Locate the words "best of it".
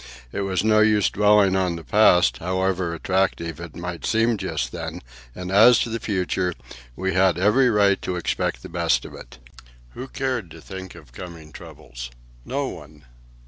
8.69-9.37